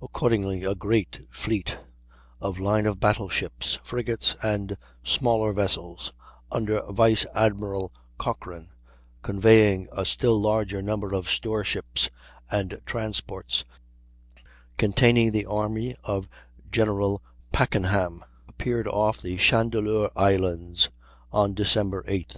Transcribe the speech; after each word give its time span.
Accordingly 0.00 0.62
a 0.62 0.76
great 0.76 1.26
fleet 1.28 1.80
of 2.40 2.60
line 2.60 2.86
of 2.86 3.00
battle 3.00 3.28
ships, 3.28 3.80
frigates, 3.82 4.36
and 4.44 4.76
smaller 5.02 5.52
vessels, 5.52 6.12
under 6.52 6.80
Vice 6.92 7.26
Admiral 7.34 7.92
Cochrane, 8.16 8.68
convoying 9.22 9.88
a 9.90 10.04
still 10.04 10.40
larger 10.40 10.80
number 10.80 11.12
of 11.12 11.28
store 11.28 11.64
ships 11.64 12.08
and 12.48 12.80
transports, 12.86 13.64
containing 14.78 15.32
the 15.32 15.46
army 15.46 15.96
of 16.04 16.28
General 16.70 17.20
Packenham, 17.52 18.22
appeared 18.46 18.86
off 18.86 19.20
the 19.20 19.36
Chandeleur 19.36 20.12
Islands 20.14 20.90
on 21.32 21.56
Dec. 21.56 22.04
8th. 22.04 22.36